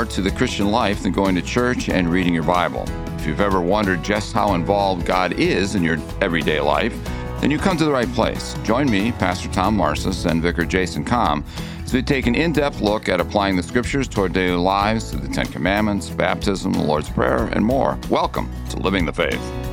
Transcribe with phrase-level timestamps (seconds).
[0.00, 2.86] more to the Christian life than going to church and reading your Bible.
[3.18, 6.94] If you've ever wondered just how involved God is in your everyday life,
[7.42, 8.54] then you come to the right place.
[8.62, 11.44] Join me, Pastor Tom Marcis, and Vicar Jason Kohm
[11.84, 15.10] as we take an in depth look at applying the scriptures to our daily lives,
[15.10, 17.98] to the Ten Commandments, baptism, the Lord's Prayer, and more.
[18.08, 19.69] Welcome to Living the Faith.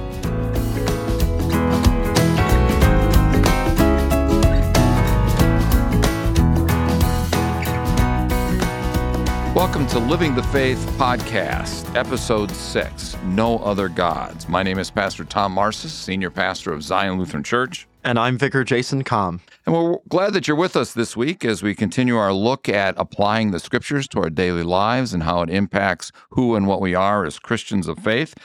[9.58, 14.48] Welcome to Living the Faith podcast, episode six No Other Gods.
[14.48, 17.88] My name is Pastor Tom Marcis, senior pastor of Zion Lutheran Church.
[18.04, 19.42] And I'm Vicar Jason Kohm.
[19.66, 22.94] And we're glad that you're with us this week as we continue our look at
[22.98, 26.94] applying the scriptures to our daily lives and how it impacts who and what we
[26.94, 28.36] are as Christians of faith.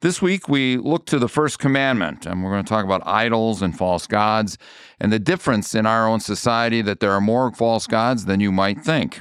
[0.00, 3.60] This week, we look to the first commandment, and we're going to talk about idols
[3.60, 4.56] and false gods
[4.98, 8.50] and the difference in our own society that there are more false gods than you
[8.50, 9.20] might think.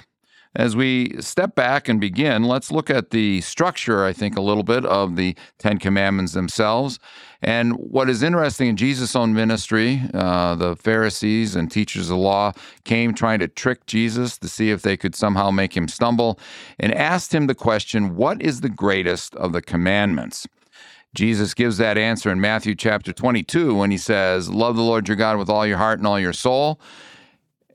[0.56, 4.62] As we step back and begin, let's look at the structure, I think, a little
[4.62, 7.00] bit of the Ten Commandments themselves.
[7.42, 12.54] And what is interesting in Jesus' own ministry, uh, the Pharisees and teachers of law
[12.84, 16.40] came trying to trick Jesus to see if they could somehow make him stumble
[16.80, 20.48] and asked him the question, What is the greatest of the commandments?
[21.16, 25.18] Jesus gives that answer in Matthew chapter 22 when he says, Love the Lord your
[25.18, 26.80] God with all your heart and all your soul.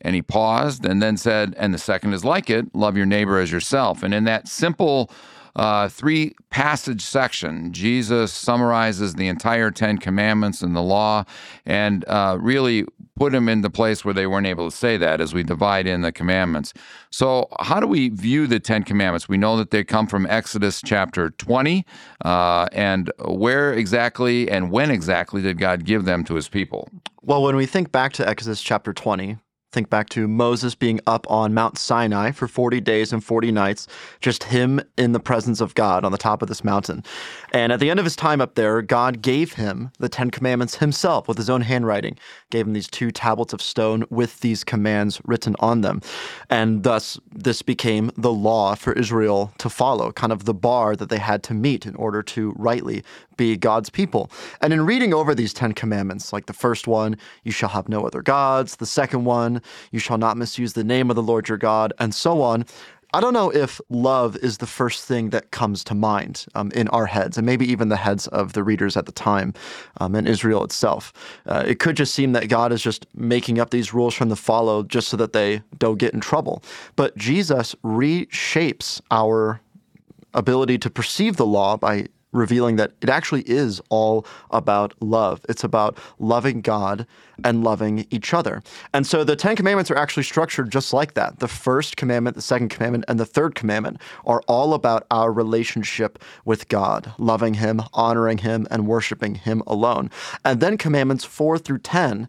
[0.03, 3.39] And he paused and then said, and the second is like it love your neighbor
[3.39, 4.03] as yourself.
[4.03, 5.11] And in that simple
[5.57, 11.25] uh, three passage section, Jesus summarizes the entire Ten Commandments and the law
[11.67, 12.85] and uh, really
[13.17, 15.89] put them in the place where they weren't able to say that as we divide
[15.89, 16.73] in the commandments.
[17.11, 19.29] So, how do we view the Ten Commandments?
[19.29, 21.85] We know that they come from Exodus chapter 20.
[22.25, 26.89] Uh, and where exactly and when exactly did God give them to his people?
[27.23, 29.39] Well, when we think back to Exodus chapter 20,
[29.71, 33.87] Think back to Moses being up on Mount Sinai for 40 days and 40 nights,
[34.19, 37.05] just him in the presence of God on the top of this mountain.
[37.53, 40.77] And at the end of his time up there, God gave him the Ten Commandments
[40.77, 42.17] himself with his own handwriting,
[42.51, 46.01] gave him these two tablets of stone with these commands written on them.
[46.49, 51.11] And thus, this became the law for Israel to follow, kind of the bar that
[51.11, 53.05] they had to meet in order to rightly
[53.37, 54.31] be God's people.
[54.63, 58.07] And in reading over these Ten Commandments, like the first one, you shall have no
[58.07, 59.58] other gods, the second one,
[59.91, 62.65] you shall not misuse the name of the Lord your God, and so on.
[63.15, 66.89] I don't know if love is the first thing that comes to mind um, in
[66.89, 69.55] our heads, and maybe even the heads of the readers at the time
[69.99, 71.13] um, in Israel itself.
[71.47, 74.37] Uh, it could just seem that God is just making up these rules from the
[74.37, 76.63] follow just so that they don't get in trouble.
[76.97, 79.63] But Jesus reshapes our
[80.35, 85.45] ability to perceive the law by revealing that it actually is all about love.
[85.49, 87.07] It's about loving God
[87.45, 88.63] and loving each other.
[88.93, 91.39] And so the Ten Commandments are actually structured just like that.
[91.39, 96.23] The first commandment, the second commandment, and the third commandment are all about our relationship
[96.45, 100.11] with God, loving Him, honoring Him, and worshiping Him alone.
[100.45, 102.29] And then commandments four through 10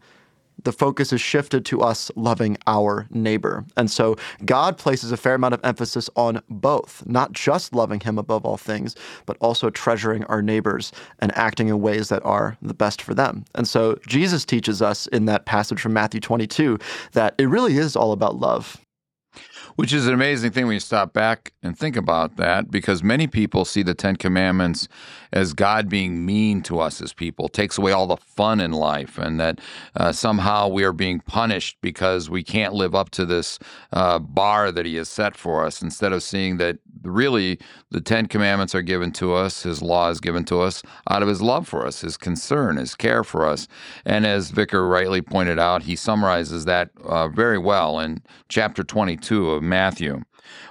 [0.69, 3.65] the focus is shifted to us loving our neighbor.
[3.75, 4.15] And so
[4.45, 8.55] God places a fair amount of emphasis on both, not just loving him above all
[8.55, 13.15] things, but also treasuring our neighbors and acting in ways that are the best for
[13.15, 13.45] them.
[13.55, 16.77] And so Jesus teaches us in that passage from Matthew 22
[17.13, 18.79] that it really is all about love.
[19.79, 23.27] Which is an amazing thing when you stop back and think about that, because many
[23.27, 24.89] people see the Ten Commandments
[25.31, 29.17] as God being mean to us as people, takes away all the fun in life,
[29.17, 29.61] and that
[29.95, 33.57] uh, somehow we are being punished because we can't live up to this
[33.93, 37.59] uh, bar that He has set for us, instead of seeing that really
[37.91, 41.27] the Ten Commandments are given to us, His law is given to us out of
[41.27, 43.67] His love for us, His concern, His care for us.
[44.05, 49.49] And as Vicar rightly pointed out, he summarizes that uh, very well in chapter 22
[49.51, 50.21] of Matthew.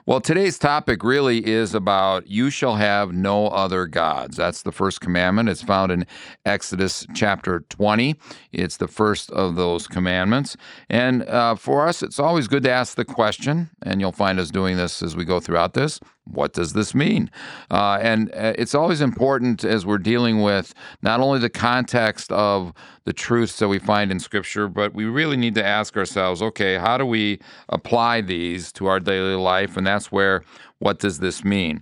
[0.06, 4.36] Well, today's topic really is about you shall have no other gods.
[4.36, 5.48] That's the first commandment.
[5.48, 6.06] It's found in
[6.44, 8.16] Exodus chapter 20.
[8.52, 10.56] It's the first of those commandments.
[10.88, 14.50] And uh, for us, it's always good to ask the question, and you'll find us
[14.50, 17.30] doing this as we go throughout this what does this mean?
[17.70, 22.72] Uh, and uh, it's always important as we're dealing with not only the context of
[23.04, 26.76] the truths that we find in Scripture, but we really need to ask ourselves okay,
[26.76, 29.76] how do we apply these to our daily life?
[29.76, 30.42] And that's where
[30.78, 31.80] what does this mean?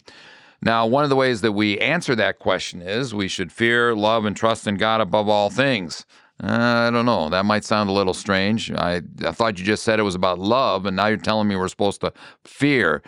[0.62, 4.24] Now, one of the ways that we answer that question is we should fear, love,
[4.24, 6.06] and trust in God above all things.
[6.42, 7.30] Uh, I don't know.
[7.30, 8.70] That might sound a little strange.
[8.70, 11.56] I, I thought you just said it was about love, and now you're telling me
[11.56, 12.12] we're supposed to
[12.44, 13.02] fear.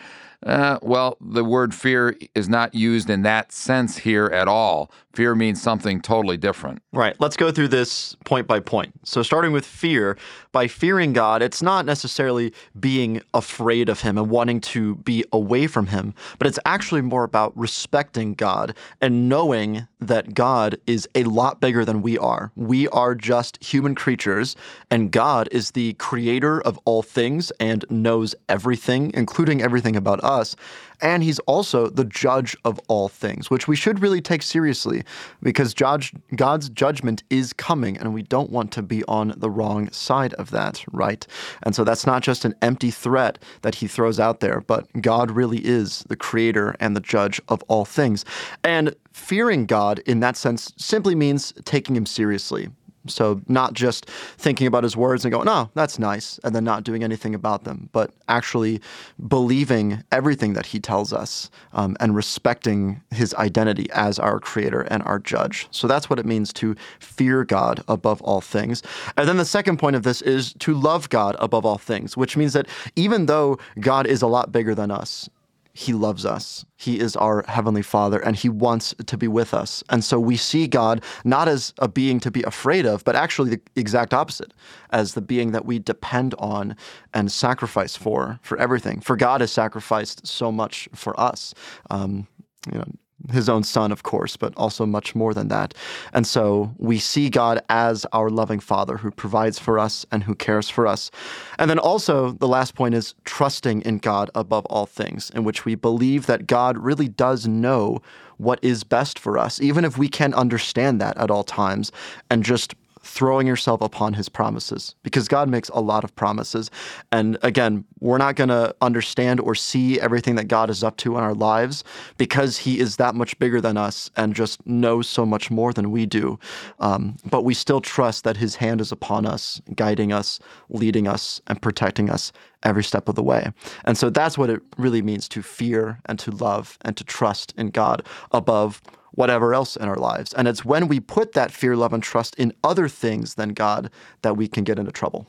[0.46, 4.90] Uh, well, the word fear is not used in that sense here at all.
[5.12, 6.80] Fear means something totally different.
[6.92, 7.16] Right.
[7.18, 8.92] Let's go through this point by point.
[9.04, 10.16] So, starting with fear,
[10.58, 15.68] by fearing God, it's not necessarily being afraid of Him and wanting to be away
[15.68, 21.22] from Him, but it's actually more about respecting God and knowing that God is a
[21.22, 22.50] lot bigger than we are.
[22.56, 24.56] We are just human creatures,
[24.90, 30.56] and God is the creator of all things and knows everything, including everything about us.
[31.00, 35.04] And he's also the judge of all things, which we should really take seriously
[35.40, 40.34] because God's judgment is coming, and we don't want to be on the wrong side
[40.34, 41.26] of that, right?
[41.62, 45.30] And so that's not just an empty threat that he throws out there, but God
[45.30, 48.24] really is the creator and the judge of all things.
[48.64, 52.68] And fearing God in that sense simply means taking him seriously.
[53.06, 56.84] So, not just thinking about his words and going, oh, that's nice, and then not
[56.84, 58.80] doing anything about them, but actually
[59.28, 65.02] believing everything that he tells us um, and respecting his identity as our creator and
[65.04, 65.68] our judge.
[65.70, 68.82] So, that's what it means to fear God above all things.
[69.16, 72.36] And then the second point of this is to love God above all things, which
[72.36, 72.66] means that
[72.96, 75.28] even though God is a lot bigger than us,
[75.78, 76.66] he loves us.
[76.74, 79.84] He is our Heavenly Father and He wants to be with us.
[79.90, 83.50] And so we see God not as a being to be afraid of, but actually
[83.50, 84.52] the exact opposite,
[84.90, 86.74] as the being that we depend on
[87.14, 89.00] and sacrifice for, for everything.
[89.00, 91.54] For God has sacrificed so much for us.
[91.90, 92.26] Um,
[92.72, 92.84] you know,
[93.30, 95.74] his own son, of course, but also much more than that.
[96.12, 100.34] And so we see God as our loving Father who provides for us and who
[100.34, 101.10] cares for us.
[101.58, 105.64] And then also, the last point is trusting in God above all things, in which
[105.64, 108.00] we believe that God really does know
[108.36, 111.90] what is best for us, even if we can't understand that at all times,
[112.30, 116.70] and just throwing yourself upon his promises because God makes a lot of promises.
[117.12, 121.16] And again, we're not going to understand or see everything that God is up to
[121.16, 121.84] in our lives
[122.16, 125.90] because he is that much bigger than us and just knows so much more than
[125.90, 126.38] we do.
[126.80, 131.40] Um, but we still trust that his hand is upon us, guiding us, leading us,
[131.46, 133.52] and protecting us every step of the way.
[133.84, 137.54] And so that's what it really means to fear and to love and to trust
[137.56, 140.32] in God above whatever else in our lives.
[140.34, 143.90] And it's when we put that fear, love, and trust in other things than God
[144.22, 145.26] that we can get into trouble.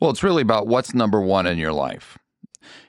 [0.00, 2.18] Well, it's really about what's number one in your life.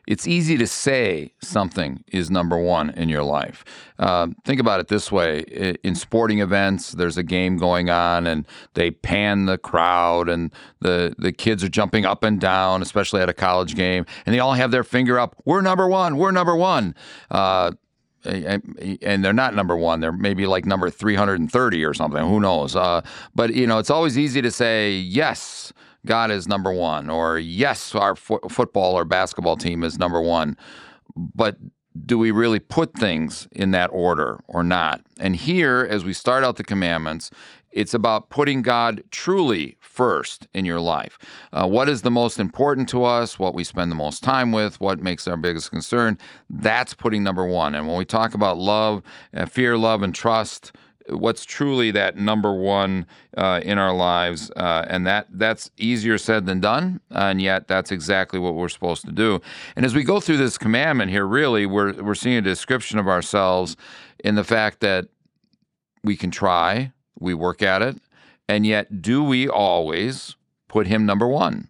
[0.07, 3.63] It's easy to say something is number one in your life.
[3.99, 5.41] Uh, think about it this way
[5.83, 10.51] in sporting events, there's a game going on and they pan the crowd, and
[10.81, 14.39] the, the kids are jumping up and down, especially at a college game, and they
[14.39, 15.35] all have their finger up.
[15.45, 16.17] We're number one.
[16.17, 16.95] We're number one.
[17.29, 17.73] Uh,
[18.23, 19.99] and they're not number one.
[19.99, 22.21] They're maybe like number 330 or something.
[22.21, 22.75] Who knows?
[22.75, 23.01] Uh,
[23.35, 25.73] but, you know, it's always easy to say, yes,
[26.05, 30.57] God is number one, or yes, our fo- football or basketball team is number one.
[31.15, 31.57] But
[32.05, 35.01] do we really put things in that order or not?
[35.19, 37.31] And here, as we start out the commandments,
[37.71, 41.17] it's about putting God truly first in your life.
[41.53, 43.37] Uh, what is the most important to us?
[43.37, 44.79] What we spend the most time with?
[44.79, 46.17] What makes our biggest concern?
[46.49, 47.75] That's putting number one.
[47.75, 50.71] And when we talk about love, uh, fear, love, and trust,
[51.09, 53.05] what's truly that number one
[53.37, 57.91] uh, in our lives, uh, and that that's easier said than done, and yet that's
[57.91, 59.41] exactly what we're supposed to do.
[59.75, 63.07] And as we go through this commandment here, really, we're we're seeing a description of
[63.07, 63.75] ourselves
[64.23, 65.07] in the fact that
[66.03, 67.97] we can try, we work at it,
[68.47, 70.35] and yet do we always
[70.67, 71.69] put him number one?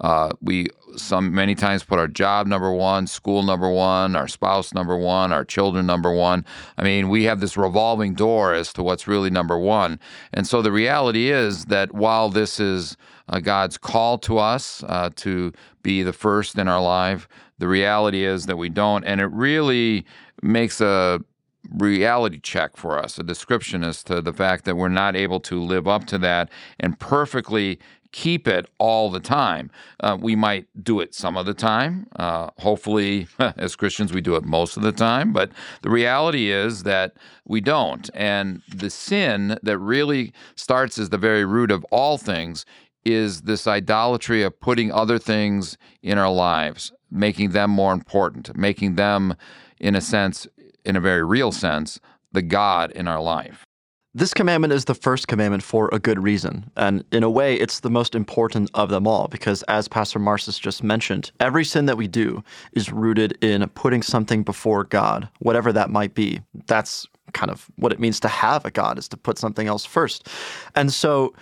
[0.00, 4.74] Uh, we some many times put our job number one, school number one, our spouse
[4.74, 6.44] number one, our children number one.
[6.76, 10.00] I mean, we have this revolving door as to what's really number one.
[10.32, 12.96] And so the reality is that while this is
[13.28, 15.52] uh, God's call to us uh, to
[15.82, 17.28] be the first in our life,
[17.58, 19.04] the reality is that we don't.
[19.04, 20.04] And it really
[20.42, 21.20] makes a
[21.68, 25.60] reality check for us, a description as to the fact that we're not able to
[25.60, 27.78] live up to that and perfectly
[28.12, 29.70] keep it all the time.
[30.00, 32.06] Uh, we might do it some of the time.
[32.16, 35.32] Uh, hopefully, as Christians, we do it most of the time.
[35.32, 35.52] But
[35.82, 37.14] the reality is that
[37.44, 38.10] we don't.
[38.14, 42.64] And the sin that really starts as the very root of all things
[43.04, 48.96] is this idolatry of putting other things in our lives, making them more important, making
[48.96, 49.34] them,
[49.78, 50.46] in a sense,
[50.84, 52.00] in a very real sense,
[52.32, 53.64] the God in our life.
[54.12, 56.68] This commandment is the first commandment for a good reason.
[56.76, 60.60] And in a way, it's the most important of them all because, as Pastor Marcis
[60.60, 65.72] just mentioned, every sin that we do is rooted in putting something before God, whatever
[65.72, 66.40] that might be.
[66.66, 69.84] That's kind of what it means to have a God, is to put something else
[69.84, 70.26] first.
[70.74, 71.32] And so,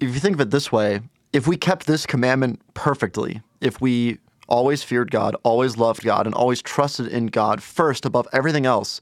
[0.00, 1.00] if you think of it this way,
[1.32, 6.34] if we kept this commandment perfectly, if we always feared God, always loved God, and
[6.34, 9.00] always trusted in God first above everything else,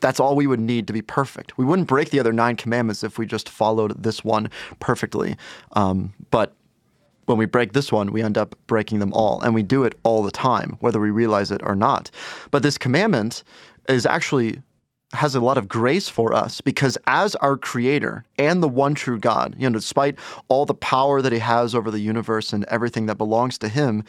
[0.00, 1.58] that's all we would need to be perfect.
[1.58, 5.36] We wouldn't break the other nine commandments if we just followed this one perfectly.
[5.72, 6.54] Um, but
[7.26, 9.40] when we break this one, we end up breaking them all.
[9.42, 12.10] And we do it all the time, whether we realize it or not.
[12.50, 13.42] But this commandment
[13.88, 14.62] is actually
[15.14, 19.18] has a lot of grace for us because as our creator and the one true
[19.18, 23.06] God, you know, despite all the power that he has over the universe and everything
[23.06, 24.04] that belongs to him,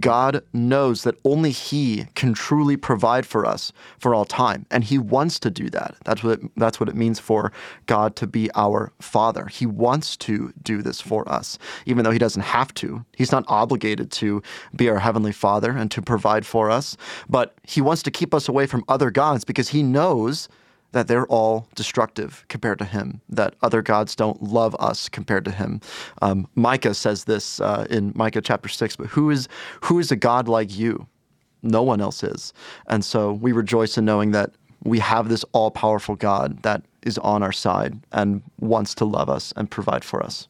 [0.00, 4.98] God knows that only He can truly provide for us for all time, and He
[4.98, 5.96] wants to do that.
[6.04, 7.52] That's what it, that's what it means for
[7.86, 9.46] God to be our Father.
[9.46, 13.04] He wants to do this for us, even though He doesn't have to.
[13.16, 14.42] He's not obligated to
[14.74, 16.96] be our heavenly Father and to provide for us,
[17.28, 20.48] but He wants to keep us away from other gods because He knows
[20.94, 25.50] that they're all destructive compared to him, that other gods don't love us compared to
[25.50, 25.80] him.
[26.22, 29.48] Um, Micah says this uh, in Micah chapter 6, but who is,
[29.82, 31.06] who is a God like you?
[31.62, 32.52] No one else is.
[32.86, 34.52] And so we rejoice in knowing that
[34.84, 39.28] we have this all powerful God that is on our side and wants to love
[39.28, 40.46] us and provide for us.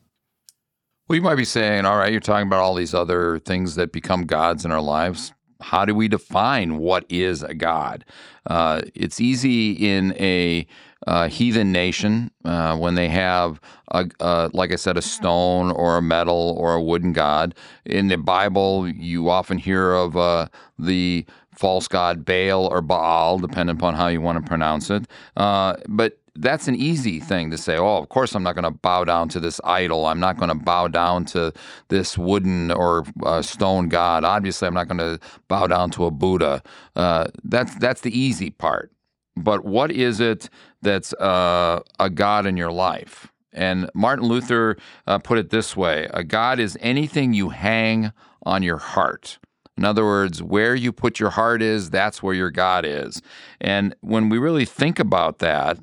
[1.09, 3.93] Well, you might be saying, all right, you're talking about all these other things that
[3.93, 5.33] become gods in our lives
[5.65, 8.05] how do we define what is a god?
[8.47, 10.67] Uh, it's easy in a
[11.07, 15.97] uh, heathen nation uh, when they have, a, uh, like I said, a stone or
[15.97, 17.55] a metal or a wooden god.
[17.85, 23.77] In the Bible, you often hear of uh, the false god Baal or Baal, depending
[23.77, 25.07] upon how you want to pronounce it.
[25.37, 27.77] Uh, but that's an easy thing to say.
[27.77, 30.07] Oh, of course, I'm not going to bow down to this idol.
[30.07, 31.53] I'm not going to bow down to
[31.89, 34.25] this wooden or uh, stone god.
[34.25, 36.63] Obviously, I'm not going to bow down to a Buddha.
[36.97, 38.91] Uh, that's that's the easy part.
[39.37, 40.51] But what is it
[40.83, 43.29] that's uh, a god in your life?
[43.53, 44.77] And Martin Luther
[45.07, 48.13] uh, put it this way: a god is anything you hang
[48.45, 49.39] on your heart.
[49.77, 53.21] In other words, where you put your heart is, that's where your God is.
[53.61, 55.79] And when we really think about that,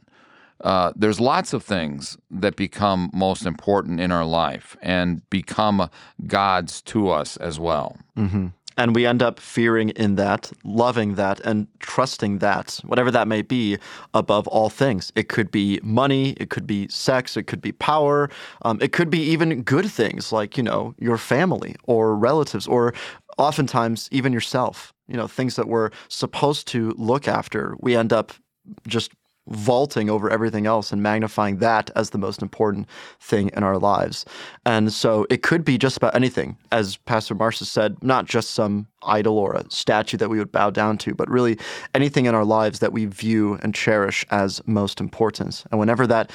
[0.63, 5.89] uh, there's lots of things that become most important in our life and become
[6.27, 7.98] gods to us as well.
[8.18, 8.48] Mm-hmm.
[8.77, 13.41] And we end up fearing in that, loving that, and trusting that, whatever that may
[13.41, 13.77] be,
[14.13, 15.12] above all things.
[15.15, 18.30] It could be money, it could be sex, it could be power,
[18.63, 22.94] um, it could be even good things like, you know, your family or relatives, or
[23.38, 24.94] oftentimes even yourself.
[25.08, 28.32] You know, things that we're supposed to look after, we end up
[28.88, 29.12] just
[29.48, 32.88] vaulting over everything else and magnifying that as the most important
[33.20, 34.26] thing in our lives.
[34.66, 38.88] And so it could be just about anything, as Pastor Marcis said, not just some
[39.04, 41.58] idol or a statue that we would bow down to, but really
[41.96, 45.64] anything in our lives that we view and cherish as most important.
[45.72, 46.32] And whenever that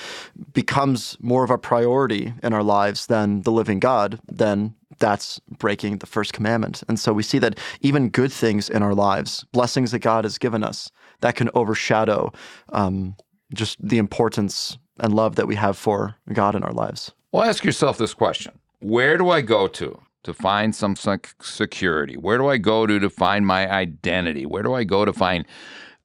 [0.53, 5.99] becomes more of a priority in our lives than the living God, then that's breaking
[5.99, 6.83] the first commandment.
[6.89, 10.39] And so we see that even good things in our lives, blessings that God has
[10.39, 12.33] given us, that can overshadow
[12.71, 13.17] um,
[13.55, 17.13] just the importance and love that we have for God in our lives.
[17.33, 20.01] Well, ask yourself this question Where do I go to?
[20.25, 20.97] To find some
[21.41, 22.17] security?
[22.17, 24.45] Where do I go to to find my identity?
[24.45, 25.47] Where do I go to find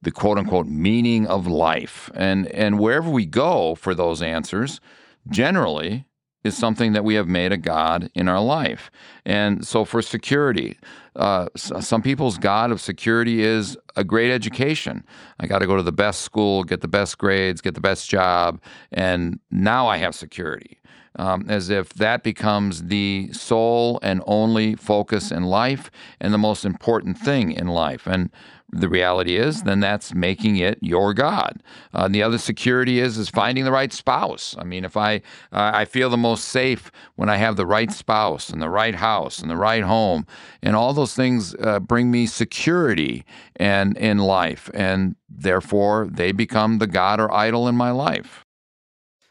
[0.00, 2.08] the quote unquote meaning of life?
[2.14, 4.80] And and wherever we go for those answers,
[5.28, 6.06] generally
[6.44, 8.90] is something that we have made a God in our life.
[9.24, 10.78] And so for security,
[11.14, 15.04] uh, some people's God of security is a great education.
[15.38, 18.08] I got to go to the best school, get the best grades, get the best
[18.08, 20.78] job, and now I have security.
[21.16, 26.64] Um, as if that becomes the sole and only focus in life and the most
[26.64, 28.06] important thing in life.
[28.06, 28.30] And
[28.72, 31.62] the reality is, then that's making it your God.
[31.92, 34.56] Uh, the other security is is finding the right spouse.
[34.58, 35.16] I mean, if I
[35.52, 38.94] uh, I feel the most safe when I have the right spouse and the right
[38.94, 40.26] house and the right home,
[40.62, 43.24] and all those things uh, bring me security
[43.56, 48.46] and in life, and therefore they become the God or idol in my life.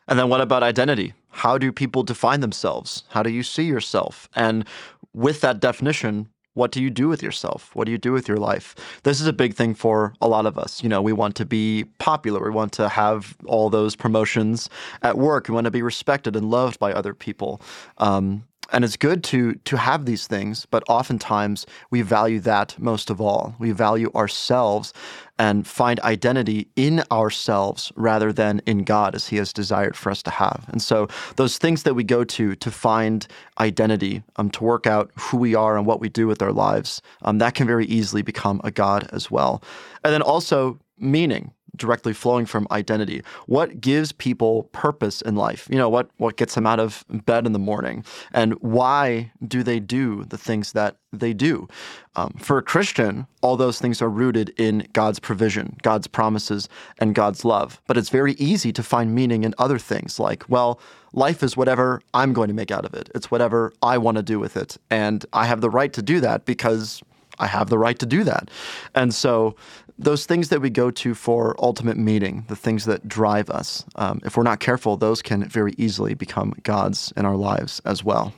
[0.07, 1.13] And then what about identity?
[1.29, 3.05] How do people define themselves?
[3.10, 4.29] How do you see yourself?
[4.36, 4.65] And
[5.13, 7.74] with that definition, what do you do with yourself?
[7.75, 8.75] What do you do with your life?
[9.03, 10.84] This is a big thing for a lot of us.
[10.84, 12.43] You know, we want to be popular.
[12.43, 14.70] We want to have all those promotions
[15.01, 15.48] at work.
[15.48, 17.62] We want to be respected and loved by other people.
[18.00, 23.10] Um, and it's good to to have these things but oftentimes we value that most
[23.10, 23.56] of all.
[23.60, 24.94] We value ourselves
[25.38, 30.22] and find identity in ourselves rather than in God as he has desired for us
[30.24, 30.66] to have.
[30.70, 33.28] And so those things that we go to to find
[33.60, 37.01] identity um, to work out who we are and what we do with our lives
[37.24, 39.63] um, that can very easily become a God as well.
[40.04, 43.23] And then also meaning directly flowing from identity.
[43.47, 45.67] What gives people purpose in life?
[45.69, 49.63] You know, what what gets them out of bed in the morning, and why do
[49.63, 51.67] they do the things that they do?
[52.15, 56.69] Um, for a Christian, all those things are rooted in God's provision, God's promises,
[57.00, 57.81] and God's love.
[57.88, 60.79] But it's very easy to find meaning in other things, like, well,
[61.13, 63.09] life is whatever I'm going to make out of it.
[63.15, 66.19] It's whatever I want to do with it, and I have the right to do
[66.21, 67.01] that because
[67.39, 68.50] I have the right to do that.
[68.93, 69.55] And so
[70.01, 74.20] those things that we go to for ultimate meaning, the things that drive us, um,
[74.25, 78.34] if we're not careful, those can very easily become gods in our lives as well.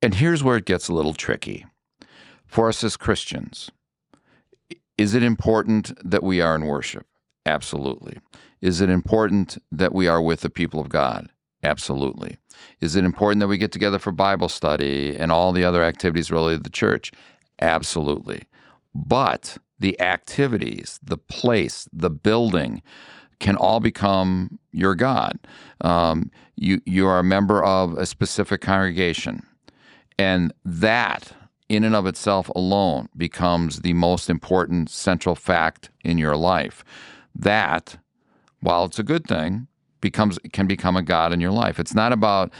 [0.00, 1.66] And here's where it gets a little tricky.
[2.46, 3.70] For us as Christians,
[4.96, 7.06] is it important that we are in worship?
[7.46, 8.18] Absolutely.
[8.60, 11.28] Is it important that we are with the people of God?
[11.64, 12.36] Absolutely.
[12.80, 16.30] Is it important that we get together for Bible study and all the other activities
[16.30, 17.10] related to the church?
[17.60, 18.42] Absolutely.
[18.94, 22.82] But the activities, the place, the building
[23.40, 25.38] can all become your God.
[25.80, 29.42] Um, you, you are a member of a specific congregation.
[30.18, 31.32] And that,
[31.68, 36.84] in and of itself alone, becomes the most important central fact in your life.
[37.34, 37.98] That,
[38.60, 39.66] while it's a good thing,
[40.00, 41.80] becomes can become a God in your life.
[41.80, 42.52] It's not about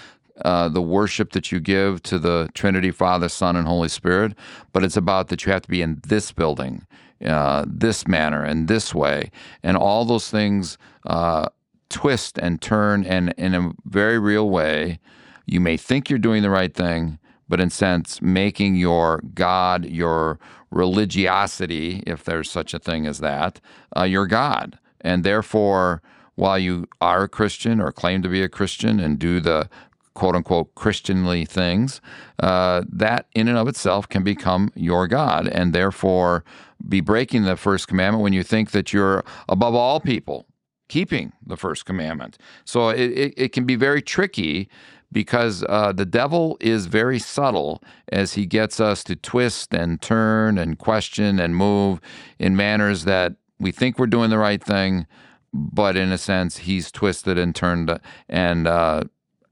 [0.45, 4.33] uh, the worship that you give to the Trinity, Father, Son, and Holy Spirit,
[4.73, 6.87] but it's about that you have to be in this building,
[7.25, 9.31] uh, this manner, and this way,
[9.63, 11.49] and all those things uh,
[11.89, 14.99] twist and turn, and in a very real way,
[15.47, 20.39] you may think you're doing the right thing, but in sense, making your God, your
[20.71, 23.61] religiosity, if there's such a thing as that,
[23.97, 26.03] uh, your God, and therefore
[26.35, 29.69] while you are a Christian or claim to be a Christian and do the
[30.15, 32.01] quote unquote Christianly things,
[32.39, 35.49] uh, that in and of itself can become your God.
[35.49, 36.45] And therefore
[36.89, 40.47] be breaking the first commandment when you think that you're above all people
[40.89, 42.37] keeping the first commandment.
[42.65, 44.69] So it, it, it can be very tricky
[45.11, 50.59] because uh, the devil is very subtle as he gets us to twist and turn
[50.59, 52.01] and question and move
[52.39, 55.07] in manners that we think we're doing the right thing,
[55.53, 57.99] but in a sense, he's twisted and turned
[58.29, 59.05] and uh,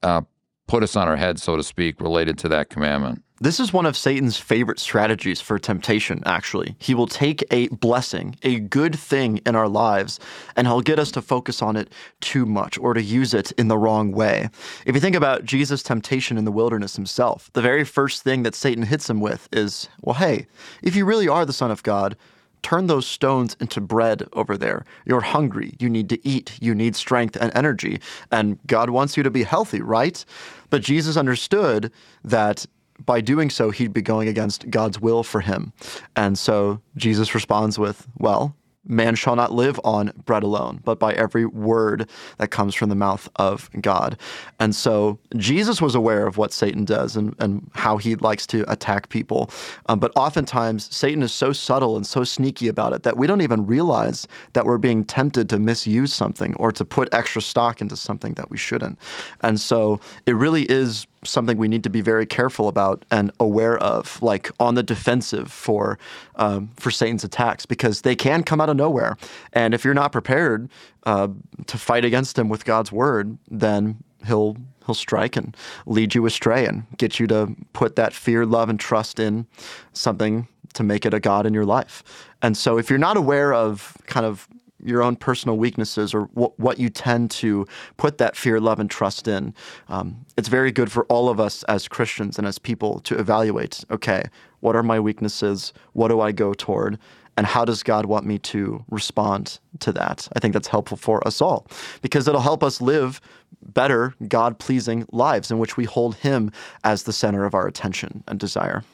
[0.02, 0.22] uh,
[0.66, 3.22] put us on our head, so to speak, related to that commandment.
[3.42, 6.76] This is one of Satan's favorite strategies for temptation, actually.
[6.79, 10.20] He will take a blessing, a good thing in our lives,
[10.57, 13.68] and he'll get us to focus on it too much or to use it in
[13.68, 14.50] the wrong way.
[14.85, 18.55] If you think about Jesus' temptation in the wilderness himself, the very first thing that
[18.55, 20.46] Satan hits him with is, well, hey,
[20.83, 22.18] if you really are the Son of God,
[22.61, 24.85] turn those stones into bread over there.
[25.07, 25.76] You're hungry.
[25.79, 26.59] You need to eat.
[26.61, 28.03] You need strength and energy.
[28.31, 30.22] And God wants you to be healthy, right?
[30.68, 31.90] But Jesus understood
[32.22, 32.66] that
[33.06, 35.72] by doing so, he'd be going against God's will for him.
[36.16, 38.54] And so Jesus responds with, Well,
[38.86, 42.08] Man shall not live on bread alone, but by every word
[42.38, 44.18] that comes from the mouth of God.
[44.58, 48.70] And so Jesus was aware of what Satan does and, and how he likes to
[48.72, 49.50] attack people.
[49.86, 53.42] Um, but oftentimes, Satan is so subtle and so sneaky about it that we don't
[53.42, 57.96] even realize that we're being tempted to misuse something or to put extra stock into
[57.96, 58.98] something that we shouldn't.
[59.42, 63.78] And so it really is something we need to be very careful about and aware
[63.78, 65.98] of, like on the defensive for
[66.37, 69.16] um, for Satan's attacks, because they can come out of nowhere.
[69.52, 70.68] And if you're not prepared
[71.04, 71.28] uh,
[71.66, 74.56] to fight against him with God's word, then he'll
[74.87, 75.56] he'll strike and
[75.87, 79.46] lead you astray and get you to put that fear, love, and trust in
[79.92, 82.02] something to make it a god in your life.
[82.42, 84.48] And so, if you're not aware of kind of
[84.85, 87.66] your own personal weaknesses or w- what you tend to
[87.97, 89.55] put that fear, love, and trust in.
[89.88, 93.85] Um, it's very good for all of us as Christians and as people to evaluate
[93.90, 94.25] okay,
[94.61, 95.73] what are my weaknesses?
[95.93, 96.99] What do I go toward?
[97.37, 100.29] And how does God want me to respond to that?
[100.35, 101.66] I think that's helpful for us all
[102.03, 103.21] because it'll help us live
[103.62, 106.51] better, God pleasing lives in which we hold Him
[106.85, 108.85] as the center of our attention and desire.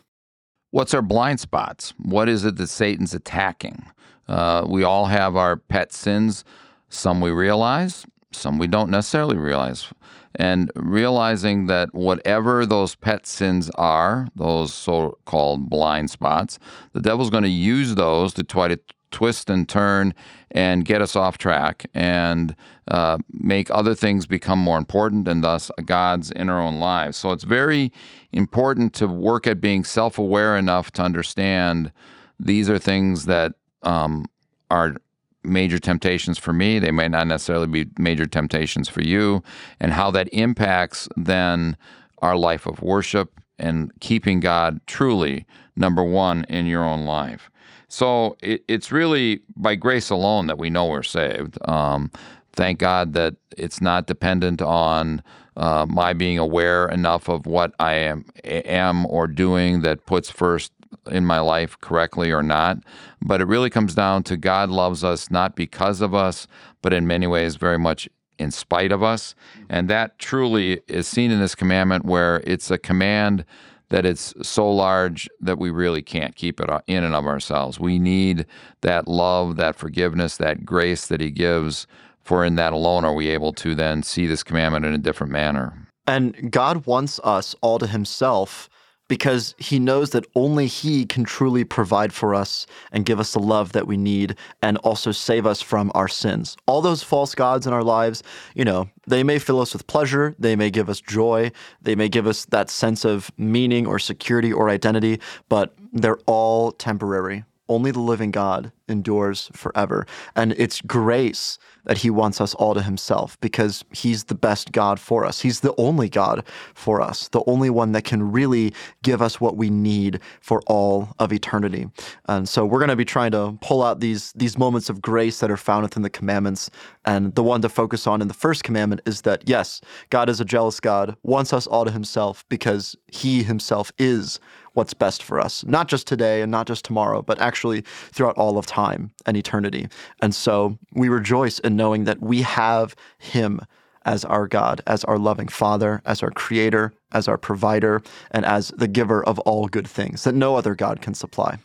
[0.70, 1.94] What's our blind spots?
[1.98, 3.86] What is it that Satan's attacking?
[4.28, 6.44] Uh, we all have our pet sins.
[6.88, 9.92] Some we realize, some we don't necessarily realize.
[10.38, 16.58] And realizing that whatever those pet sins are, those so called blind spots,
[16.92, 18.78] the devil's going to use those to try to
[19.10, 20.12] twist and turn
[20.50, 22.54] and get us off track and
[22.88, 27.16] uh, make other things become more important and thus God's in our own lives.
[27.16, 27.92] So it's very
[28.32, 31.92] important to work at being self aware enough to understand
[32.38, 34.26] these are things that um,
[34.70, 34.96] are
[35.42, 36.78] major temptations for me.
[36.78, 39.42] They may not necessarily be major temptations for you,
[39.80, 41.76] and how that impacts then
[42.18, 47.50] our life of worship and keeping God truly number one in your own life.
[47.88, 51.58] So it, it's really by grace alone that we know we're saved.
[51.68, 52.10] Um,
[52.52, 55.22] thank God that it's not dependent on
[55.56, 60.72] uh, my being aware enough of what I am am or doing that puts first
[61.10, 62.78] in my life correctly or not.
[63.22, 66.46] But it really comes down to God loves us not because of us,
[66.82, 69.34] but in many ways very much in spite of us.
[69.68, 69.88] And mm-hmm.
[69.88, 73.44] that truly is seen in this commandment where it's a command
[73.88, 77.78] that it's so large that we really can't keep it uh, in and of ourselves.
[77.78, 78.46] We need
[78.80, 81.86] that love, that forgiveness, that grace that He gives.
[82.22, 85.32] For in that alone are we able to then see this commandment in a different
[85.32, 85.86] manner.
[86.08, 88.68] And God wants us all to Himself
[89.08, 93.38] because he knows that only he can truly provide for us and give us the
[93.38, 96.56] love that we need and also save us from our sins.
[96.66, 98.22] All those false gods in our lives,
[98.54, 102.08] you know, they may fill us with pleasure, they may give us joy, they may
[102.08, 107.44] give us that sense of meaning or security or identity, but they're all temporary.
[107.68, 110.06] Only the living God endures forever.
[110.34, 115.00] And it's grace that he wants us all to himself because he's the best God
[115.00, 115.40] for us.
[115.40, 119.56] He's the only God for us, the only one that can really give us what
[119.56, 121.86] we need for all of eternity.
[122.26, 125.40] And so we're going to be trying to pull out these these moments of grace
[125.40, 126.70] that are found within the commandments.
[127.04, 130.40] And the one to focus on in the first commandment is that yes, God is
[130.40, 134.40] a jealous God, wants us all to himself because he himself is
[134.76, 137.80] what's best for us, not just today and not just tomorrow, but actually
[138.12, 139.88] throughout all of time and eternity.
[140.20, 143.60] And so we rejoice in knowing that we have Him
[144.04, 148.68] as our God, as our loving Father, as our Creator, as our provider, and as
[148.76, 151.58] the giver of all good things that no other God can supply.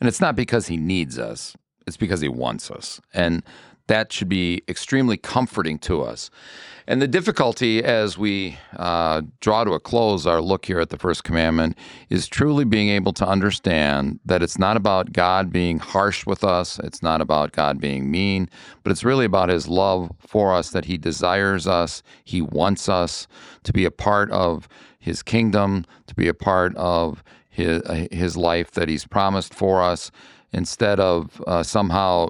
[0.00, 1.56] And it's not because He needs us,
[1.86, 3.00] it's because He wants us.
[3.14, 3.42] And
[3.86, 6.30] that should be extremely comforting to us.
[6.88, 10.98] And the difficulty as we uh, draw to a close our look here at the
[10.98, 11.76] first commandment
[12.10, 16.78] is truly being able to understand that it's not about God being harsh with us,
[16.80, 18.48] it's not about God being mean,
[18.82, 23.26] but it's really about His love for us, that He desires us, He wants us
[23.64, 24.68] to be a part of
[24.98, 30.12] His kingdom, to be a part of His, his life that He's promised for us,
[30.52, 32.28] instead of uh, somehow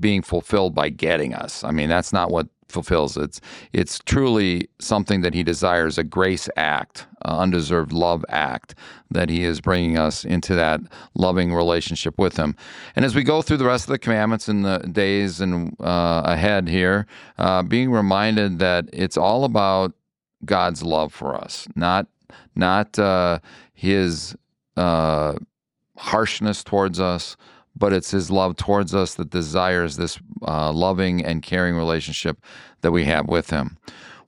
[0.00, 1.64] being fulfilled by getting us.
[1.64, 3.16] I mean, that's not what fulfills.
[3.16, 3.40] It's
[3.72, 8.74] it's truly something that he desires, a grace act, an undeserved love act
[9.10, 10.80] that he is bringing us into that
[11.14, 12.56] loving relationship with him.
[12.96, 16.22] And as we go through the rest of the commandments in the days and uh,
[16.24, 17.06] ahead here,
[17.38, 19.92] uh, being reminded that it's all about
[20.44, 22.08] God's love for us, not
[22.56, 23.38] not uh,
[23.74, 24.34] his
[24.76, 25.34] uh,
[25.96, 27.36] harshness towards us
[27.74, 32.38] but it's his love towards us that desires this uh, loving and caring relationship
[32.82, 33.78] that we have with him.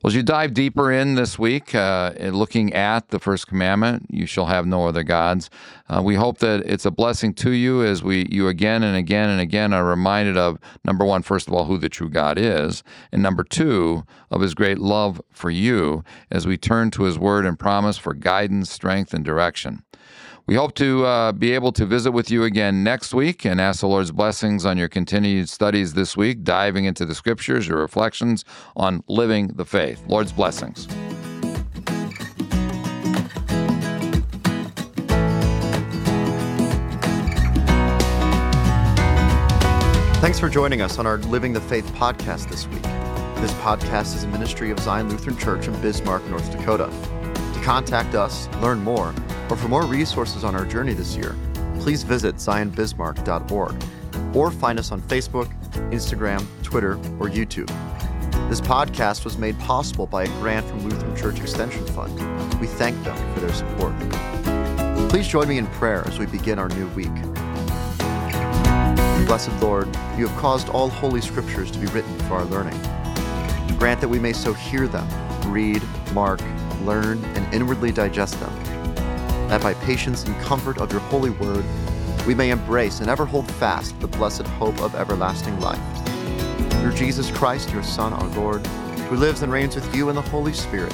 [0.03, 4.27] Well, as you dive deeper in this week, uh, looking at the first commandment, you
[4.27, 5.49] shall have no other gods.
[5.89, 9.31] Uh, we hope that it's a blessing to you as we you again and again
[9.31, 12.83] and again are reminded of number one, first of all, who the true God is,
[13.13, 17.47] and number two, of His great love for you as we turn to His word
[17.47, 19.85] and promise for guidance, strength, and direction.
[20.47, 23.81] We hope to uh, be able to visit with you again next week and ask
[23.81, 28.45] the Lord's blessings on your continued studies this week, diving into the scriptures, your reflections
[28.77, 30.05] on living the faith.
[30.07, 30.87] Lord's blessings.
[40.21, 42.83] Thanks for joining us on our Living the Faith podcast this week.
[43.41, 46.91] This podcast is a ministry of Zion Lutheran Church in Bismarck, North Dakota.
[47.55, 49.15] To contact us, learn more,
[49.51, 51.37] or for more resources on our journey this year,
[51.81, 53.85] please visit zionbismarck.org
[54.35, 55.53] or find us on Facebook,
[55.91, 57.69] Instagram, Twitter, or YouTube.
[58.49, 62.19] This podcast was made possible by a grant from Lutheran Church Extension Fund.
[62.61, 63.95] We thank them for their support.
[65.11, 67.15] Please join me in prayer as we begin our new week.
[69.27, 69.87] Blessed Lord,
[70.19, 72.79] you have caused all holy scriptures to be written for our learning.
[73.79, 75.07] Grant that we may so hear them,
[75.51, 76.41] read, mark,
[76.83, 78.64] learn, and inwardly digest them
[79.55, 81.65] that by patience and comfort of your holy word,
[82.27, 85.79] we may embrace and ever hold fast the blessed hope of everlasting life.
[86.81, 88.67] Through Jesus Christ, your Son, our Lord,
[89.07, 90.93] who lives and reigns with you in the Holy Spirit,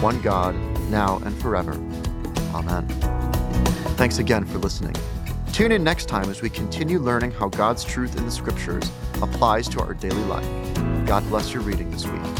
[0.00, 0.56] one God,
[0.90, 1.74] now and forever.
[2.52, 2.88] Amen.
[3.96, 4.96] Thanks again for listening.
[5.52, 8.90] Tune in next time as we continue learning how God's truth in the Scriptures
[9.22, 10.48] applies to our daily life.
[11.06, 12.39] God bless your reading this week.